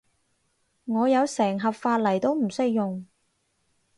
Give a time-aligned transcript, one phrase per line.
[0.85, 3.05] 我有成盒髮泥都唔識用